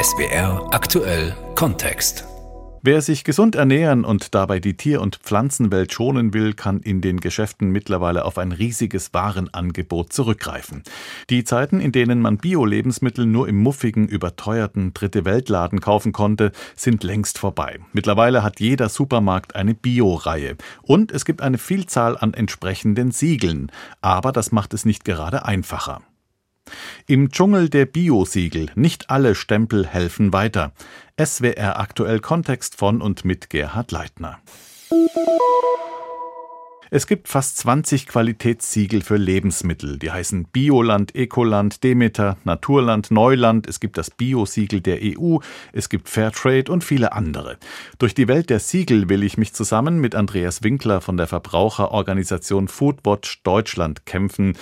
[0.00, 2.24] SWR aktuell Kontext.
[2.82, 7.20] Wer sich gesund ernähren und dabei die Tier- und Pflanzenwelt schonen will, kann in den
[7.20, 10.82] Geschäften mittlerweile auf ein riesiges Warenangebot zurückgreifen.
[11.30, 17.02] Die Zeiten, in denen man Bio-Lebensmittel nur im muffigen, überteuerten Dritte Weltladen kaufen konnte, sind
[17.02, 17.78] längst vorbei.
[17.92, 24.32] Mittlerweile hat jeder Supermarkt eine Bio-Reihe und es gibt eine Vielzahl an entsprechenden Siegeln, aber
[24.32, 26.00] das macht es nicht gerade einfacher.
[27.06, 28.70] Im Dschungel der Biosiegel.
[28.74, 30.72] Nicht alle Stempel helfen weiter.
[31.22, 34.40] SWR aktuell Kontext von und mit Gerhard Leitner.
[36.94, 39.98] Es gibt fast 20 Qualitätssiegel für Lebensmittel.
[39.98, 43.66] Die heißen Bioland, Ecoland, Demeter, Naturland, Neuland.
[43.66, 45.38] Es gibt das Biosiegel der EU.
[45.72, 47.56] Es gibt Fairtrade und viele andere.
[47.98, 52.68] Durch die Welt der Siegel will ich mich zusammen mit Andreas Winkler von der Verbraucherorganisation
[52.68, 54.52] Foodwatch Deutschland kämpfen.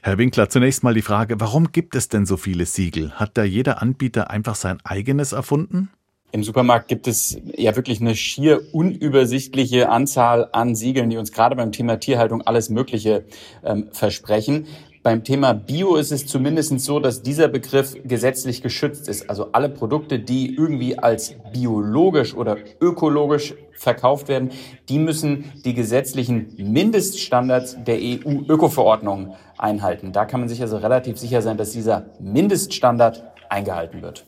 [0.00, 3.10] Herr Winkler, zunächst mal die Frage, warum gibt es denn so viele Siegel?
[3.14, 5.90] Hat da jeder Anbieter einfach sein eigenes erfunden?
[6.32, 11.56] Im Supermarkt gibt es ja wirklich eine schier unübersichtliche Anzahl an Siegeln, die uns gerade
[11.56, 13.24] beim Thema Tierhaltung alles Mögliche
[13.64, 14.66] ähm, versprechen.
[15.02, 19.28] Beim Thema Bio ist es zumindest so, dass dieser Begriff gesetzlich geschützt ist.
[19.30, 24.50] Also alle Produkte, die irgendwie als biologisch oder ökologisch verkauft werden,
[24.88, 30.12] die müssen die gesetzlichen Mindeststandards der EU-Öko-Verordnung einhalten.
[30.12, 34.26] Da kann man sich also relativ sicher sein, dass dieser Mindeststandard eingehalten wird.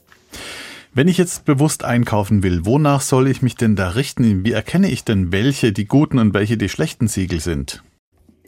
[0.94, 4.44] Wenn ich jetzt bewusst einkaufen will, wonach soll ich mich denn da richten?
[4.44, 7.82] Wie erkenne ich denn, welche die guten und welche die schlechten Siegel sind?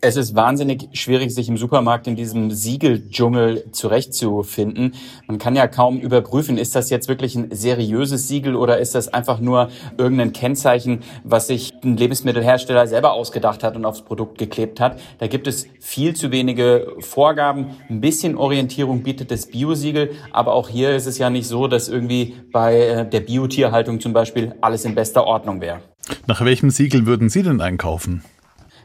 [0.06, 4.94] Es ist wahnsinnig schwierig, sich im Supermarkt in diesem Siegeldschungel zurechtzufinden.
[5.26, 9.08] Man kann ja kaum überprüfen, ist das jetzt wirklich ein seriöses Siegel oder ist das
[9.08, 14.78] einfach nur irgendein Kennzeichen, was sich ein Lebensmittelhersteller selber ausgedacht hat und aufs Produkt geklebt
[14.78, 15.00] hat.
[15.20, 17.70] Da gibt es viel zu wenige Vorgaben.
[17.88, 21.88] Ein bisschen Orientierung bietet das Biosiegel, aber auch hier ist es ja nicht so, dass
[21.88, 25.80] irgendwie bei äh, der Biotierhaltung zum Beispiel alles in bester Ordnung wäre.
[26.26, 28.22] Nach welchem Siegel würden Sie denn einkaufen?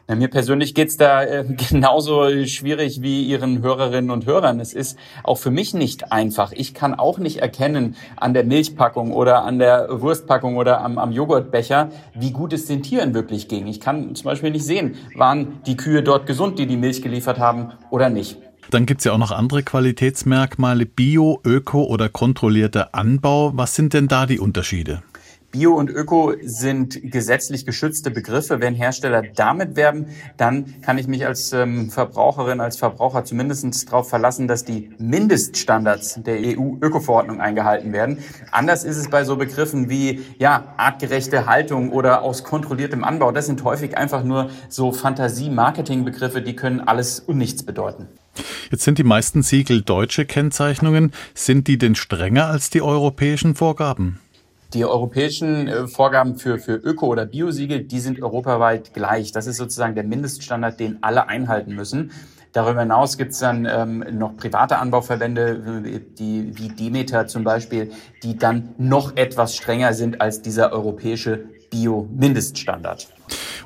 [0.09, 4.59] Na, mir persönlich geht's da äh, genauso schwierig wie Ihren Hörerinnen und Hörern.
[4.59, 6.51] Es ist auch für mich nicht einfach.
[6.51, 11.11] Ich kann auch nicht erkennen an der Milchpackung oder an der Wurstpackung oder am, am
[11.11, 13.67] Joghurtbecher, wie gut es den Tieren wirklich ging.
[13.67, 17.37] Ich kann zum Beispiel nicht sehen, waren die Kühe dort gesund, die die Milch geliefert
[17.37, 18.37] haben oder nicht.
[18.71, 23.51] Dann gibt's ja auch noch andere Qualitätsmerkmale, Bio, Öko oder kontrollierter Anbau.
[23.55, 25.03] Was sind denn da die Unterschiede?
[25.51, 28.61] Bio und Öko sind gesetzlich geschützte Begriffe.
[28.61, 30.05] Wenn Hersteller damit werben,
[30.37, 36.21] dann kann ich mich als ähm, Verbraucherin, als Verbraucher zumindest darauf verlassen, dass die Mindeststandards
[36.23, 38.19] der EU-Öko-Verordnung eingehalten werden.
[38.51, 43.31] Anders ist es bei so Begriffen wie ja artgerechte Haltung oder aus kontrolliertem Anbau.
[43.31, 48.07] Das sind häufig einfach nur so Fantasie-Marketing-Begriffe, die können alles und nichts bedeuten.
[48.69, 51.11] Jetzt sind die meisten Siegel deutsche Kennzeichnungen.
[51.33, 54.19] Sind die denn strenger als die europäischen Vorgaben?
[54.73, 59.31] Die europäischen äh, Vorgaben für, für Öko- oder Biosiegel, die sind europaweit gleich.
[59.31, 62.11] Das ist sozusagen der Mindeststandard, den alle einhalten müssen.
[62.51, 67.91] Darüber hinaus gibt es dann ähm, noch private Anbauverbände, die, wie Demeter zum Beispiel,
[68.23, 73.07] die dann noch etwas strenger sind als dieser europäische Bio-Mindeststandard.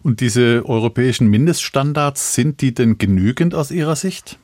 [0.03, 4.37] Und diese europäischen Mindeststandards, sind die denn genügend aus Ihrer Sicht?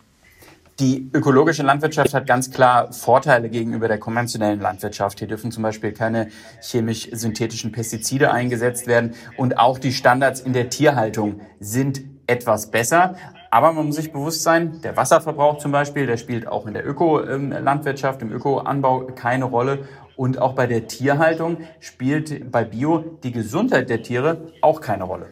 [0.80, 5.20] Die ökologische Landwirtschaft hat ganz klar Vorteile gegenüber der konventionellen Landwirtschaft.
[5.20, 6.30] Hier dürfen zum Beispiel keine
[6.62, 13.16] chemisch-synthetischen Pestizide eingesetzt werden und auch die Standards in der Tierhaltung sind etwas besser.
[13.52, 16.88] Aber man muss sich bewusst sein, der Wasserverbrauch zum Beispiel, der spielt auch in der
[16.88, 19.80] Ökolandwirtschaft, im Ökoanbau keine Rolle.
[20.20, 25.28] Und auch bei der Tierhaltung spielt bei Bio die Gesundheit der Tiere auch keine Rolle.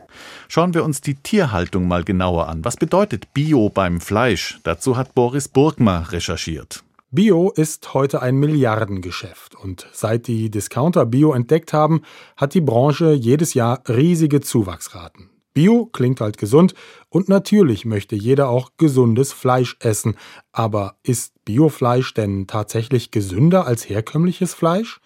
[0.47, 2.63] Schauen wir uns die Tierhaltung mal genauer an.
[2.63, 4.61] Was bedeutet Bio beim Fleisch?
[4.63, 6.85] Dazu hat Boris Burgmer recherchiert.
[7.11, 12.03] Bio ist heute ein Milliardengeschäft und seit die Discounter Bio entdeckt haben,
[12.37, 15.29] hat die Branche jedes Jahr riesige Zuwachsraten.
[15.53, 16.75] Bio klingt halt gesund
[17.09, 20.15] und natürlich möchte jeder auch gesundes Fleisch essen.
[20.53, 24.99] Aber ist Biofleisch denn tatsächlich gesünder als herkömmliches Fleisch?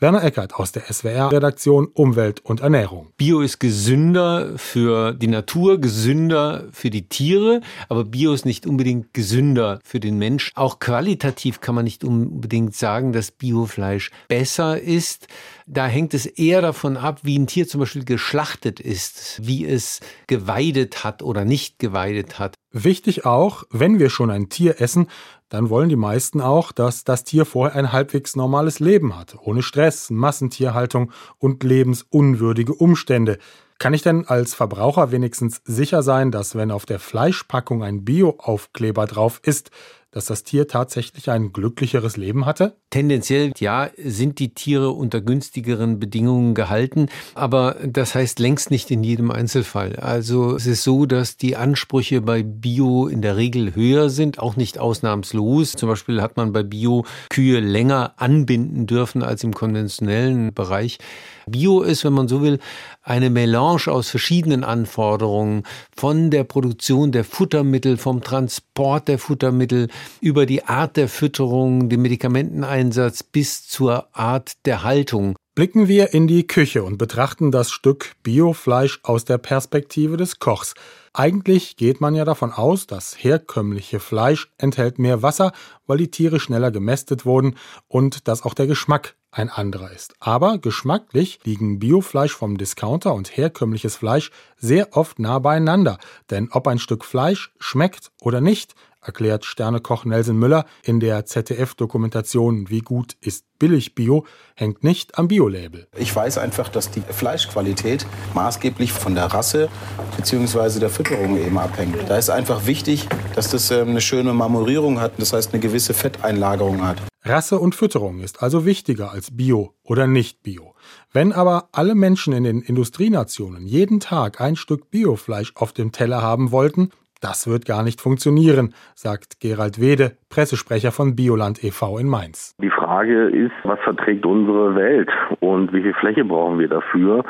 [0.00, 3.12] Werner Eckert aus der SWR-Redaktion Umwelt und Ernährung.
[3.16, 9.14] Bio ist gesünder für die Natur, gesünder für die Tiere, aber Bio ist nicht unbedingt
[9.14, 10.50] gesünder für den Mensch.
[10.56, 15.28] Auch qualitativ kann man nicht unbedingt sagen, dass Biofleisch besser ist.
[15.66, 20.00] Da hängt es eher davon ab, wie ein Tier zum Beispiel geschlachtet ist, wie es
[20.26, 22.53] geweidet hat oder nicht geweidet hat.
[22.76, 25.06] Wichtig auch, wenn wir schon ein Tier essen,
[25.48, 29.62] dann wollen die meisten auch, dass das Tier vorher ein halbwegs normales Leben hat, ohne
[29.62, 33.38] Stress, Massentierhaltung und lebensunwürdige Umstände.
[33.78, 39.06] Kann ich denn als Verbraucher wenigstens sicher sein, dass wenn auf der Fleischpackung ein Bio-Aufkleber
[39.06, 39.70] drauf ist,
[40.14, 42.76] dass das Tier tatsächlich ein glücklicheres Leben hatte?
[42.90, 49.02] Tendenziell ja, sind die Tiere unter günstigeren Bedingungen gehalten, aber das heißt längst nicht in
[49.02, 49.96] jedem Einzelfall.
[49.96, 54.54] Also es ist so, dass die Ansprüche bei Bio in der Regel höher sind, auch
[54.54, 55.72] nicht ausnahmslos.
[55.72, 60.98] Zum Beispiel hat man bei Bio Kühe länger anbinden dürfen als im konventionellen Bereich.
[61.46, 62.58] Bio ist, wenn man so will,
[63.02, 65.64] eine Melange aus verschiedenen Anforderungen,
[65.94, 69.88] von der Produktion der Futtermittel, vom Transport der Futtermittel,
[70.20, 75.36] über die Art der Fütterung, den Medikamenteneinsatz bis zur Art der Haltung.
[75.54, 80.74] Blicken wir in die Küche und betrachten das Stück Biofleisch aus der Perspektive des Kochs.
[81.12, 85.52] Eigentlich geht man ja davon aus, das herkömmliche Fleisch enthält mehr Wasser,
[85.86, 90.14] weil die Tiere schneller gemästet wurden und dass auch der Geschmack ein anderer ist.
[90.20, 95.98] Aber geschmacklich liegen Biofleisch vom Discounter und herkömmliches Fleisch sehr oft nah beieinander.
[96.30, 102.70] Denn ob ein Stück Fleisch schmeckt oder nicht, erklärt Sternekoch Nelson Müller in der ZDF-Dokumentation
[102.70, 105.86] Wie gut ist billig Bio, hängt nicht am Biolabel.
[105.96, 109.68] Ich weiß einfach, dass die Fleischqualität maßgeblich von der Rasse
[110.16, 110.80] bzw.
[110.80, 111.96] der Fütterung eben abhängt.
[112.08, 115.94] Da ist einfach wichtig, dass das ähm, eine schöne Marmorierung hat, das heißt eine gewisse
[115.94, 117.02] Fetteinlagerung hat.
[117.26, 120.74] Rasse und Fütterung ist also wichtiger als Bio oder nicht Bio.
[121.10, 126.20] Wenn aber alle Menschen in den Industrienationen jeden Tag ein Stück Biofleisch auf dem Teller
[126.20, 126.90] haben wollten,
[127.22, 131.96] das wird gar nicht funktionieren, sagt Gerald Wede, Pressesprecher von Bioland e.V.
[131.96, 132.54] in Mainz.
[132.60, 135.08] Die Frage ist, was verträgt unsere Welt
[135.40, 137.24] und wie viel Fläche brauchen wir dafür?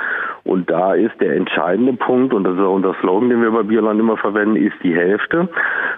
[0.45, 3.63] Und da ist der entscheidende Punkt, und das ist auch unser Slogan, den wir bei
[3.63, 5.49] Bioland immer verwenden, ist die Hälfte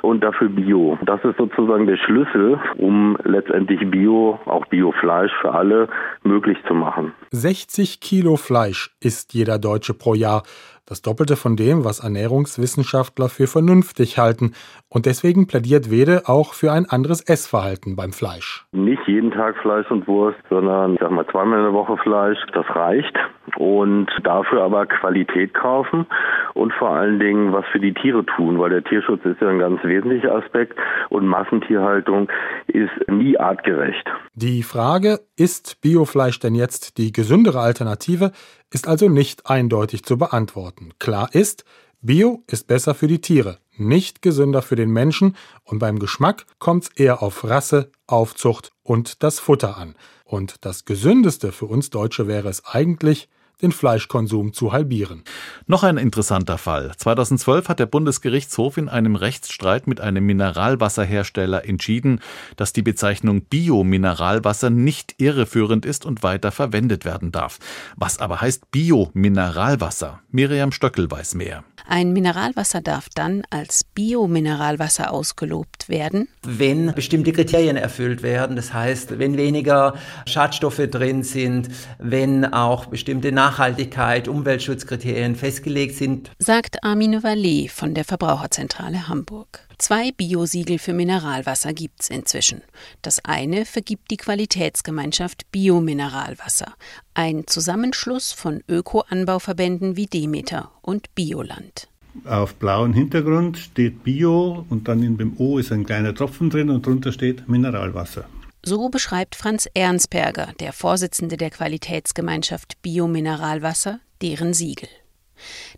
[0.03, 0.99] und dafür Bio.
[1.05, 5.89] Das ist sozusagen der Schlüssel, um letztendlich Bio, auch Biofleisch für alle
[6.23, 7.13] möglich zu machen.
[7.33, 10.45] 60 Kilo Fleisch isst jeder Deutsche pro Jahr.
[10.89, 14.53] Das Doppelte von dem, was Ernährungswissenschaftler für vernünftig halten.
[14.89, 18.65] Und deswegen plädiert Wede auch für ein anderes Essverhalten beim Fleisch.
[18.71, 22.39] Nicht jeden Tag Fleisch und Wurst, sondern ich sag mal zweimal in der Woche Fleisch.
[22.55, 23.17] Das reicht.
[23.57, 26.07] Und dafür aber Qualität kaufen
[26.55, 29.59] und vor allen Dingen was für die Tiere tun, weil der Tierschutz ist ja ein
[29.59, 30.79] ganz wesentlicher Aspekt
[31.09, 32.29] und Massentierhaltung
[32.69, 34.07] ist nie artgerecht.
[34.35, 38.33] Die Frage, ist Biofleisch denn jetzt die gesündere Alternative,
[38.73, 40.76] ist also nicht eindeutig zu beantworten.
[40.99, 41.65] Klar ist,
[42.03, 46.85] Bio ist besser für die Tiere, nicht gesünder für den Menschen und beim Geschmack kommt
[46.85, 49.97] es eher auf Rasse, Aufzucht und das Futter an.
[50.25, 53.29] Und das Gesündeste für uns Deutsche wäre es eigentlich,
[53.63, 55.23] den Fleischkonsum zu halbieren.
[55.67, 56.93] Noch ein interessanter Fall.
[56.97, 62.21] 2012 hat der Bundesgerichtshof in einem Rechtsstreit mit einem Mineralwasserhersteller entschieden,
[62.57, 67.59] dass die Bezeichnung Bio-Mineralwasser nicht irreführend ist und weiter verwendet werden darf.
[67.97, 70.21] Was aber heißt Bio-Mineralwasser?
[70.31, 71.65] Miriam Stöckel weiß mehr.
[71.89, 78.57] Ein Mineralwasser darf dann als Bio-Mineralwasser ausgelobt werden, wenn bestimmte Kriterien erfüllt werden.
[78.57, 79.95] Das heißt, wenn weniger
[80.27, 81.69] Schadstoffe drin sind,
[81.99, 89.61] wenn auch bestimmte Nachhaltigkeit, Umweltschutzkriterien festgelegt sind, sagt Armin Vallee von der Verbraucherzentrale Hamburg.
[89.79, 92.63] Zwei Biosiegel für Mineralwasser gibt's inzwischen.
[93.03, 96.75] Das eine vergibt die Qualitätsgemeinschaft Biomineralwasser,
[97.15, 101.87] ein Zusammenschluss von Öko-Anbauverbänden wie Demeter und Bioland.
[102.25, 106.69] Auf blauem Hintergrund steht Bio und dann in dem O ist ein kleiner Tropfen drin
[106.69, 108.25] und drunter steht Mineralwasser.
[108.69, 114.89] So beschreibt Franz Ernstberger, der Vorsitzende der Qualitätsgemeinschaft Biomineralwasser, deren Siegel.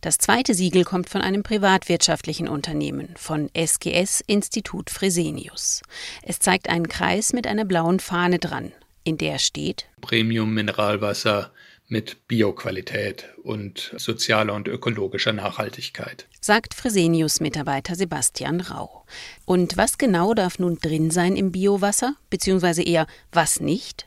[0.00, 5.82] Das zweite Siegel kommt von einem privatwirtschaftlichen Unternehmen, von SGS Institut Fresenius.
[6.22, 8.72] Es zeigt einen Kreis mit einer blauen Fahne dran,
[9.04, 11.50] in der steht Premium Mineralwasser
[11.88, 16.28] mit Bioqualität und sozialer und ökologischer Nachhaltigkeit.
[16.40, 19.04] Sagt Fresenius-Mitarbeiter Sebastian Rau.
[19.46, 24.06] Und was genau darf nun drin sein im Biowasser, beziehungsweise eher was nicht?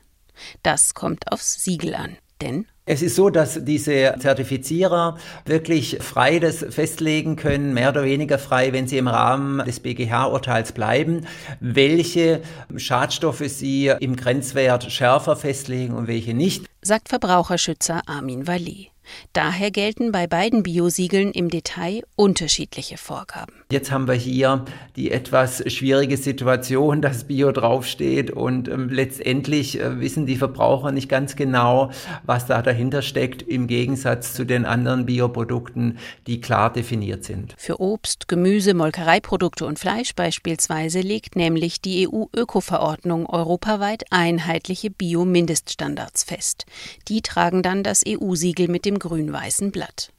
[0.64, 2.18] Das kommt aufs Siegel an.
[2.40, 8.40] Denn es ist so, dass diese Zertifizierer wirklich frei das festlegen können, mehr oder weniger
[8.40, 11.28] frei, wenn sie im Rahmen des BGH-Urteils bleiben,
[11.60, 12.42] welche
[12.76, 16.71] Schadstoffe sie im Grenzwert schärfer festlegen und welche nicht.
[16.84, 18.90] Sagt Verbraucherschützer Armin Walli.
[19.34, 23.54] Daher gelten bei beiden Biosiegeln im Detail unterschiedliche Vorgaben.
[23.72, 24.66] Jetzt haben wir hier
[24.96, 31.10] die etwas schwierige Situation, dass Bio draufsteht und ähm, letztendlich äh, wissen die Verbraucher nicht
[31.10, 31.92] ganz genau,
[32.24, 37.56] was da dahinter steckt, im Gegensatz zu den anderen Bioprodukten, die klar definiert sind.
[37.58, 46.66] Für Obst, Gemüse, Molkereiprodukte und Fleisch beispielsweise legt nämlich die EU-Öko-Verordnung europaweit einheitliche Bio-Mindeststandards fest.
[47.08, 50.14] Die tragen dann das EU-Siegel mit dem grün-weißen Blatt.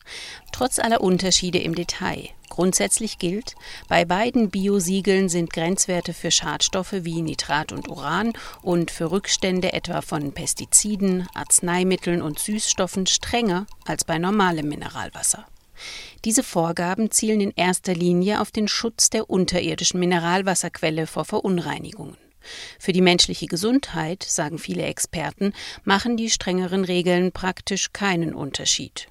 [0.53, 2.29] Trotz aller Unterschiede im Detail.
[2.51, 3.55] Grundsätzlich gilt,
[3.89, 10.03] bei beiden Biosiegeln sind Grenzwerte für Schadstoffe wie Nitrat und Uran und für Rückstände etwa
[10.03, 15.47] von Pestiziden, Arzneimitteln und Süßstoffen strenger als bei normalem Mineralwasser.
[16.27, 22.17] Diese Vorgaben zielen in erster Linie auf den Schutz der unterirdischen Mineralwasserquelle vor Verunreinigungen.
[22.79, 25.53] Für die menschliche Gesundheit, sagen viele Experten,
[25.85, 29.09] machen die strengeren Regeln praktisch keinen Unterschied.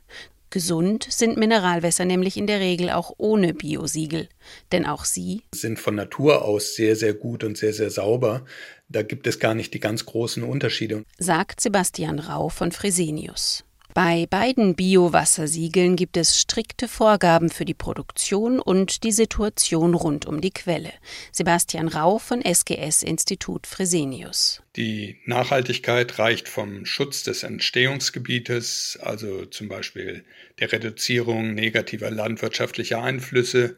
[0.51, 4.27] Gesund sind Mineralwässer nämlich in der Regel auch ohne Biosiegel,
[4.73, 8.43] denn auch sie sind von Natur aus sehr, sehr gut und sehr, sehr sauber.
[8.89, 11.05] Da gibt es gar nicht die ganz großen Unterschiede.
[11.17, 13.63] Sagt Sebastian Rau von Fresenius.
[13.93, 20.39] Bei beiden Biowassersiegeln gibt es strikte Vorgaben für die Produktion und die Situation rund um
[20.39, 20.93] die Quelle.
[21.33, 24.62] Sebastian Rau von SGS Institut Fresenius.
[24.77, 30.24] Die Nachhaltigkeit reicht vom Schutz des Entstehungsgebietes, also zum Beispiel
[30.60, 33.77] der Reduzierung negativer landwirtschaftlicher Einflüsse,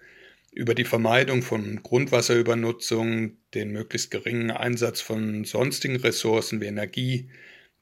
[0.51, 7.29] über die Vermeidung von Grundwasserübernutzung, den möglichst geringen Einsatz von sonstigen Ressourcen wie Energie,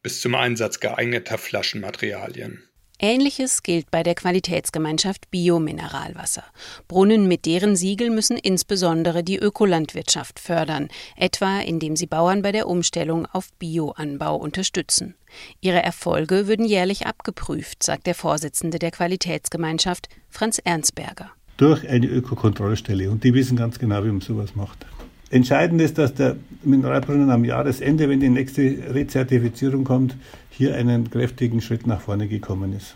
[0.03, 2.63] bis zum Einsatz geeigneter Flaschenmaterialien.
[3.03, 6.43] Ähnliches gilt bei der Qualitätsgemeinschaft Biomineralwasser.
[6.87, 12.67] Brunnen mit deren Siegel müssen insbesondere die Ökolandwirtschaft fördern, etwa indem sie Bauern bei der
[12.67, 15.15] Umstellung auf Bioanbau unterstützen.
[15.61, 21.31] Ihre Erfolge würden jährlich abgeprüft, sagt der Vorsitzende der Qualitätsgemeinschaft, Franz Ernstberger.
[21.57, 23.09] Durch eine Ökokontrollstelle.
[23.09, 24.85] Und die wissen ganz genau, wie man sowas macht.
[25.31, 30.17] Entscheidend ist, dass der Mineralbrunnen am Jahresende, wenn die nächste Rezertifizierung kommt,
[30.49, 32.95] hier einen kräftigen Schritt nach vorne gekommen ist.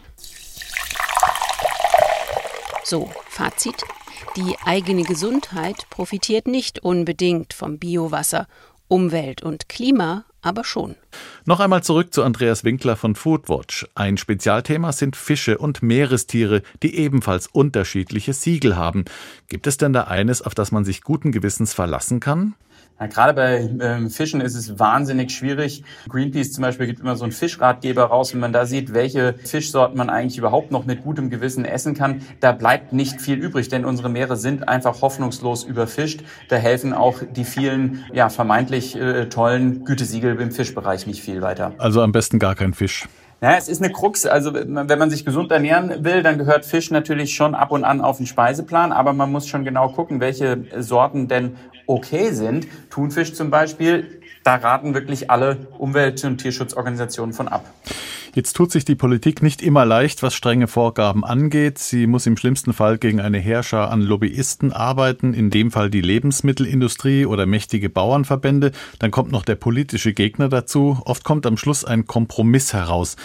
[2.84, 3.84] So, Fazit.
[4.36, 8.48] Die eigene Gesundheit profitiert nicht unbedingt vom Biowasser.
[8.90, 10.96] Umwelt und Klima aber schon.
[11.46, 13.88] Noch einmal zurück zu Andreas Winkler von Foodwatch.
[13.96, 19.06] Ein Spezialthema sind Fische und Meerestiere, die ebenfalls unterschiedliche Siegel haben.
[19.48, 22.54] Gibt es denn da eines, auf das man sich guten Gewissens verlassen kann?
[23.00, 25.84] Ja, gerade bei ähm, Fischen ist es wahnsinnig schwierig.
[26.08, 29.98] Greenpeace zum Beispiel gibt immer so einen Fischratgeber raus, wenn man da sieht, welche Fischsorten
[29.98, 32.22] man eigentlich überhaupt noch mit gutem Gewissen essen kann.
[32.40, 36.22] Da bleibt nicht viel übrig, denn unsere Meere sind einfach hoffnungslos überfischt.
[36.48, 41.74] Da helfen auch die vielen ja, vermeintlich äh, tollen Gütesiegel im Fischbereich nicht viel weiter.
[41.78, 43.08] Also am besten gar kein Fisch.
[43.42, 44.26] Ja, es ist eine Krux.
[44.26, 48.02] Also wenn man sich gesund ernähren will, dann gehört Fisch natürlich schon ab und an
[48.02, 48.92] auf den Speiseplan.
[48.92, 52.68] Aber man muss schon genau gucken, welche Sorten denn okay sind.
[52.90, 57.66] Thunfisch zum Beispiel, da raten wirklich alle Umwelt- und Tierschutzorganisationen von ab.
[58.36, 61.78] Jetzt tut sich die Politik nicht immer leicht, was strenge Vorgaben angeht.
[61.78, 66.02] Sie muss im schlimmsten Fall gegen eine Herrscher an Lobbyisten arbeiten, in dem Fall die
[66.02, 68.74] Lebensmittelindustrie oder mächtige Bauernverbände.
[69.00, 71.02] Dann kommt noch der politische Gegner dazu.
[71.06, 73.16] Oft kommt am Schluss ein Kompromiss heraus.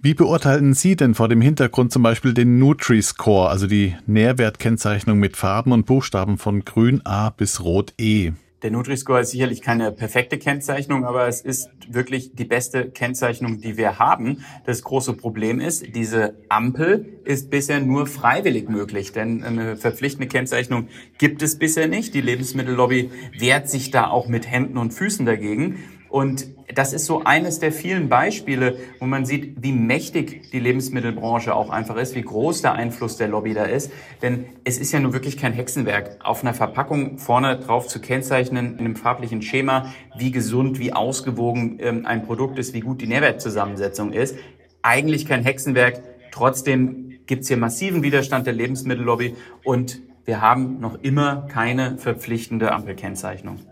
[0.00, 5.36] Wie beurteilen Sie denn vor dem Hintergrund zum Beispiel den Nutri-Score, also die Nährwertkennzeichnung mit
[5.36, 8.32] Farben und Buchstaben von grün A bis rot E?
[8.62, 13.76] Der Nutri-Score ist sicherlich keine perfekte Kennzeichnung, aber es ist wirklich die beste Kennzeichnung, die
[13.76, 14.44] wir haben.
[14.66, 20.86] Das große Problem ist, diese Ampel ist bisher nur freiwillig möglich, denn eine verpflichtende Kennzeichnung
[21.18, 22.14] gibt es bisher nicht.
[22.14, 25.78] Die Lebensmittellobby wehrt sich da auch mit Händen und Füßen dagegen.
[26.12, 31.54] Und das ist so eines der vielen Beispiele, wo man sieht, wie mächtig die Lebensmittelbranche
[31.54, 33.90] auch einfach ist, wie groß der Einfluss der Lobby da ist.
[34.20, 38.74] Denn es ist ja nun wirklich kein Hexenwerk, auf einer Verpackung vorne drauf zu kennzeichnen,
[38.74, 43.06] in einem farblichen Schema, wie gesund, wie ausgewogen ähm, ein Produkt ist, wie gut die
[43.06, 44.36] Nährwertzusammensetzung ist.
[44.82, 46.02] Eigentlich kein Hexenwerk.
[46.30, 53.71] Trotzdem gibt's hier massiven Widerstand der Lebensmittellobby und wir haben noch immer keine verpflichtende Ampelkennzeichnung.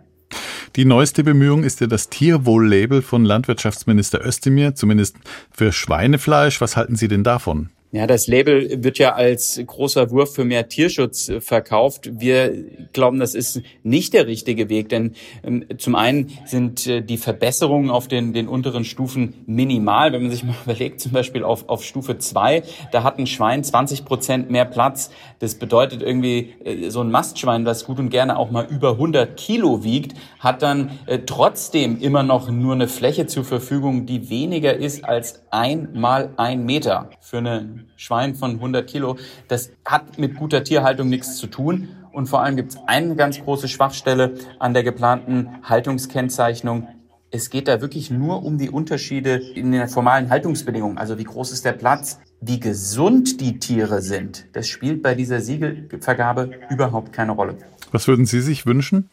[0.76, 5.16] Die neueste Bemühung ist ja das Tierwohl-Label von Landwirtschaftsminister Özdemir, zumindest
[5.50, 6.60] für Schweinefleisch.
[6.60, 7.70] Was halten Sie denn davon?
[7.92, 12.08] Ja, das Label wird ja als großer Wurf für mehr Tierschutz äh, verkauft.
[12.20, 12.54] Wir
[12.92, 17.90] glauben, das ist nicht der richtige Weg, denn ähm, zum einen sind äh, die Verbesserungen
[17.90, 20.12] auf den, den unteren Stufen minimal.
[20.12, 23.64] Wenn man sich mal überlegt, zum Beispiel auf, auf Stufe zwei, da hat ein Schwein
[23.64, 25.10] 20 Prozent mehr Platz.
[25.40, 29.36] Das bedeutet irgendwie, äh, so ein Mastschwein, was gut und gerne auch mal über 100
[29.36, 34.76] Kilo wiegt, hat dann äh, trotzdem immer noch nur eine Fläche zur Verfügung, die weniger
[34.76, 39.16] ist als ein mal ein Meter für eine Schwein von 100 Kilo,
[39.48, 41.88] das hat mit guter Tierhaltung nichts zu tun.
[42.12, 46.88] Und vor allem gibt es eine ganz große Schwachstelle an der geplanten Haltungskennzeichnung.
[47.30, 50.98] Es geht da wirklich nur um die Unterschiede in den formalen Haltungsbedingungen.
[50.98, 54.46] Also wie groß ist der Platz, wie gesund die Tiere sind.
[54.52, 57.56] Das spielt bei dieser Siegelvergabe überhaupt keine Rolle.
[57.92, 59.08] Was würden Sie sich wünschen?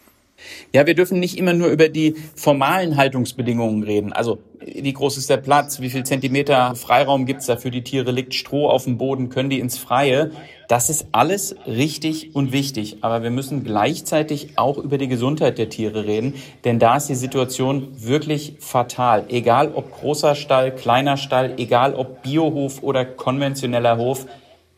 [0.73, 4.13] Ja, wir dürfen nicht immer nur über die formalen Haltungsbedingungen reden.
[4.13, 8.11] Also wie groß ist der Platz, wie viel Zentimeter Freiraum gibt's da für die Tiere,
[8.11, 10.31] liegt Stroh auf dem Boden, können die ins Freie.
[10.67, 15.69] Das ist alles richtig und wichtig, aber wir müssen gleichzeitig auch über die Gesundheit der
[15.69, 16.33] Tiere reden,
[16.65, 19.25] denn da ist die Situation wirklich fatal.
[19.29, 24.25] Egal ob großer Stall, kleiner Stall, egal ob Biohof oder konventioneller Hof,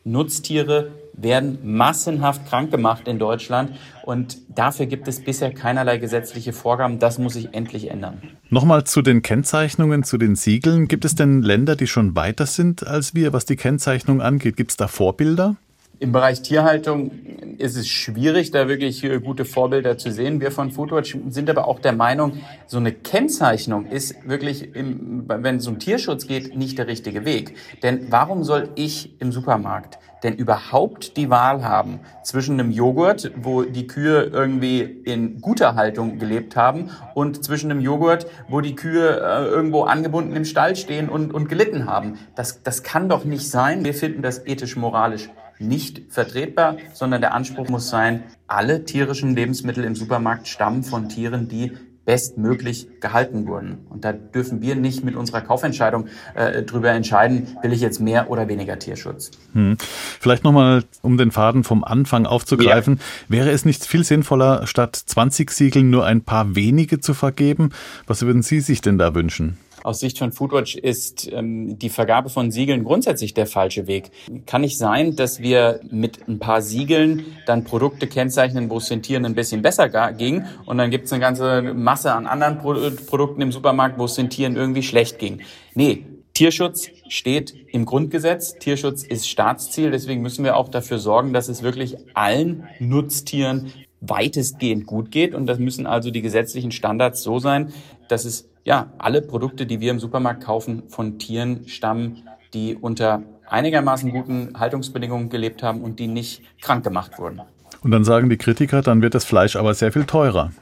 [0.04, 6.98] Nutztiere werden massenhaft krank gemacht in Deutschland und dafür gibt es bisher keinerlei gesetzliche Vorgaben.
[6.98, 8.22] Das muss sich endlich ändern.
[8.48, 10.88] Nochmal zu den Kennzeichnungen, zu den Siegeln.
[10.88, 14.56] Gibt es denn Länder, die schon weiter sind als wir, was die Kennzeichnung angeht?
[14.56, 15.56] Gibt es da Vorbilder?
[16.00, 17.10] Im Bereich Tierhaltung
[17.58, 20.40] ist es schwierig, da wirklich gute Vorbilder zu sehen.
[20.40, 25.56] Wir von Foodwatch sind aber auch der Meinung, so eine Kennzeichnung ist wirklich, im, wenn
[25.56, 27.54] es um Tierschutz geht, nicht der richtige Weg.
[27.82, 33.62] Denn warum soll ich im Supermarkt denn überhaupt die Wahl haben zwischen einem Joghurt, wo
[33.62, 39.20] die Kühe irgendwie in guter Haltung gelebt haben, und zwischen einem Joghurt, wo die Kühe
[39.20, 42.18] äh, irgendwo angebunden im Stall stehen und, und gelitten haben.
[42.34, 43.84] Das, das kann doch nicht sein.
[43.84, 49.94] Wir finden das ethisch-moralisch nicht vertretbar, sondern der Anspruch muss sein, alle tierischen Lebensmittel im
[49.94, 51.72] Supermarkt stammen von Tieren, die
[52.10, 53.86] bestmöglich gehalten wurden.
[53.88, 58.30] Und da dürfen wir nicht mit unserer Kaufentscheidung äh, drüber entscheiden, will ich jetzt mehr
[58.30, 59.30] oder weniger Tierschutz.
[59.52, 59.76] Hm.
[60.18, 63.36] Vielleicht nochmal, um den Faden vom Anfang aufzugreifen, ja.
[63.36, 67.70] wäre es nicht viel sinnvoller, statt 20 Siegeln nur ein paar wenige zu vergeben?
[68.08, 69.56] Was würden Sie sich denn da wünschen?
[69.82, 74.10] Aus Sicht von Foodwatch ist ähm, die Vergabe von Siegeln grundsätzlich der falsche Weg.
[74.46, 79.02] Kann nicht sein, dass wir mit ein paar Siegeln dann Produkte kennzeichnen, wo es den
[79.02, 82.74] Tieren ein bisschen besser ging und dann gibt es eine ganze Masse an anderen Pro
[83.06, 85.40] Produkten im Supermarkt, wo es den Tieren irgendwie schlecht ging.
[85.74, 88.54] Nee, Tierschutz steht im Grundgesetz.
[88.58, 89.90] Tierschutz ist Staatsziel.
[89.90, 95.34] Deswegen müssen wir auch dafür sorgen, dass es wirklich allen Nutztieren weitestgehend gut geht.
[95.34, 97.72] Und das müssen also die gesetzlichen Standards so sein,
[98.08, 102.22] dass es ja, alle Produkte, die wir im Supermarkt kaufen, von Tieren stammen,
[102.54, 107.40] die unter einigermaßen guten Haltungsbedingungen gelebt haben und die nicht krank gemacht wurden.
[107.82, 110.52] Und dann sagen die Kritiker, dann wird das Fleisch aber sehr viel teurer.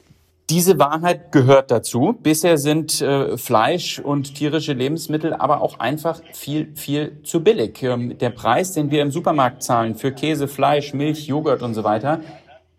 [0.48, 2.16] Diese Wahrheit gehört dazu.
[2.22, 7.82] Bisher sind äh, Fleisch und tierische Lebensmittel aber auch einfach viel, viel zu billig.
[7.82, 11.84] Ähm, der Preis, den wir im Supermarkt zahlen für Käse, Fleisch, Milch, Joghurt und so
[11.84, 12.22] weiter,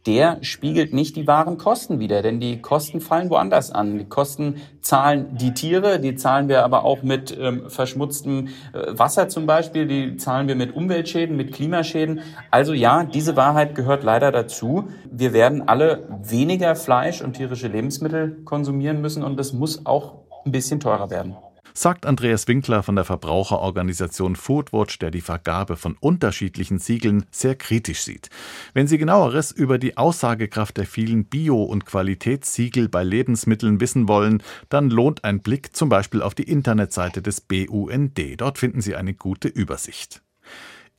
[0.10, 4.00] der spiegelt nicht die wahren Kosten wider, denn die Kosten fallen woanders an.
[4.00, 9.30] Die Kosten zahlen die Tiere, die zahlen wir aber auch mit ähm, verschmutztem äh, Wasser
[9.30, 12.22] zum Beispiel, die zahlen wir mit Umweltschäden, mit Klimaschäden.
[12.50, 14.89] Also ja, diese Wahrheit gehört leider dazu.
[15.12, 20.52] Wir werden alle weniger Fleisch und tierische Lebensmittel konsumieren müssen und das muss auch ein
[20.52, 21.36] bisschen teurer werden
[21.73, 28.01] sagt Andreas Winkler von der Verbraucherorganisation Foodwatch, der die Vergabe von unterschiedlichen Siegeln sehr kritisch
[28.01, 28.29] sieht.
[28.73, 34.43] Wenn Sie genaueres über die Aussagekraft der vielen Bio- und Qualitätssiegel bei Lebensmitteln wissen wollen,
[34.69, 38.19] dann lohnt ein Blick zum Beispiel auf die Internetseite des BUND.
[38.38, 40.21] Dort finden Sie eine gute Übersicht.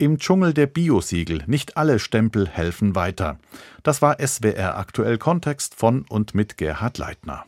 [0.00, 1.44] Im Dschungel der Biosiegel.
[1.46, 3.38] Nicht alle Stempel helfen weiter.
[3.82, 7.38] Das war SWR aktuell Kontext von und mit Gerhard Leitner.